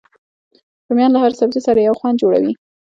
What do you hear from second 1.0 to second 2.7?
له هر سبزي سره یو خوند جوړوي